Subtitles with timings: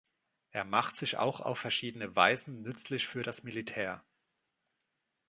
[0.49, 4.03] Er macht sich auch auf verschiedene Weisen nützlich für das Militär.